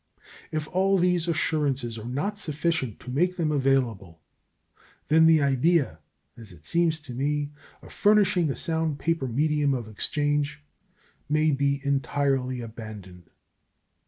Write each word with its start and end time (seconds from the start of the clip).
If 0.51 0.67
all 0.69 0.97
these 0.97 1.27
assurances 1.27 1.99
are 1.99 2.09
not 2.09 2.39
sufficient 2.39 2.99
to 3.01 3.11
make 3.11 3.35
them 3.37 3.51
available, 3.51 4.19
then 5.09 5.27
the 5.27 5.43
idea, 5.43 5.99
as 6.35 6.51
it 6.51 6.65
seems 6.65 6.99
to 7.01 7.13
me, 7.13 7.51
of 7.83 7.93
furnishing 7.93 8.49
a 8.49 8.55
sound 8.55 8.97
paper 8.97 9.27
medium 9.27 9.75
of 9.75 9.87
exchange 9.87 10.63
may 11.29 11.51
be 11.51 11.85
entirely 11.85 12.61
abandoned. 12.61 13.29